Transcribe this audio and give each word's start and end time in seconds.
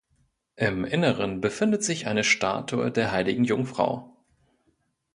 Im 0.55 0.83
Inneren 0.83 1.41
befindet 1.41 1.83
sich 1.83 2.07
eine 2.07 2.23
Statue 2.23 2.91
der 2.91 3.11
Heiligen 3.11 3.43
Jungfrau. 3.43 4.17